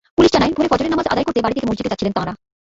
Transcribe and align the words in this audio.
Police 0.17 0.31
জানায়, 0.35 0.53
ভোরে 0.57 0.71
ফজরের 0.71 0.93
নামাজ 0.93 1.07
আদায় 1.13 1.25
করতে 1.25 1.43
বাড়ি 1.43 1.55
থেকে 1.57 1.69
মসজিদে 1.69 1.91
যাচ্ছিলেন 1.91 2.13
তাঁরা। 2.17 2.33